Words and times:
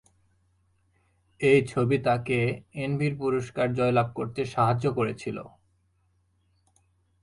এই 1.41 1.59
ছবিটি 1.71 2.03
তাকে 2.07 2.37
এভিএন 2.83 3.13
পুরস্কার 3.19 3.67
জয়লাভ 3.73 4.07
করতে 4.15 4.41
সাহায্য 4.45 4.85
করেছিল। 4.97 5.37